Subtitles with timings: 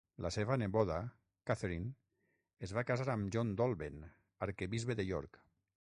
[0.25, 0.95] La seva neboda,
[1.49, 1.91] Catherine,
[2.69, 4.03] es va casar amb John Dolben,
[4.47, 5.43] arquebisbe de York.